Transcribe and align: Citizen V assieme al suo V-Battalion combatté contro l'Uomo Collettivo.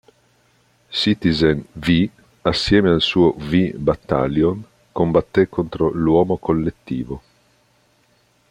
Citizen 0.99 1.61
V 1.75 2.09
assieme 2.43 2.89
al 2.89 3.01
suo 3.01 3.35
V-Battalion 3.37 4.59
combatté 4.93 5.47
contro 5.47 5.91
l'Uomo 5.91 6.37
Collettivo. 6.37 7.21